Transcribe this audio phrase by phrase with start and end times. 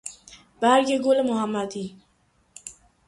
[0.61, 1.97] برگ گلمحمدی